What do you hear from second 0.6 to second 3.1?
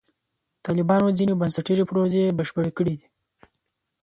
طالبانو ځینې بنسټیزې پروژې بشپړې کړې دي.